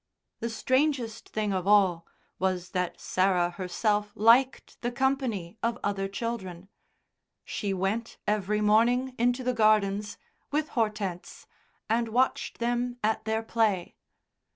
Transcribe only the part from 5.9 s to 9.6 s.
children. She went every morning into the